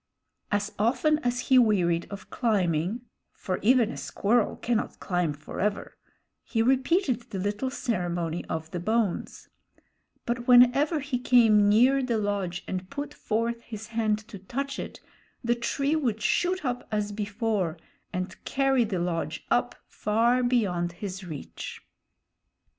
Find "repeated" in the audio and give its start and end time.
6.63-7.29